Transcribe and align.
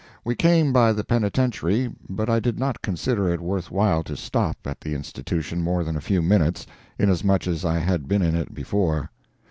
We 0.23 0.33
came 0.33 0.73
by 0.73 0.93
the 0.93 1.03
penitentiary, 1.03 1.93
but 2.09 2.27
I 2.27 2.39
did 2.39 2.57
not 2.57 2.81
consider 2.81 3.29
it 3.31 3.39
worth 3.39 3.69
while 3.69 4.01
to 4.05 4.17
stop 4.17 4.57
at 4.65 4.81
the 4.81 4.95
institution 4.95 5.61
more 5.61 5.83
than 5.83 5.95
a 5.95 6.01
few 6.01 6.23
minutes, 6.23 6.65
inasmuch 6.97 7.45
as 7.45 7.63
I 7.63 7.77
had 7.77 8.07
been 8.07 8.23
in 8.23 8.33
it 8.35 8.51
before. 8.51 9.11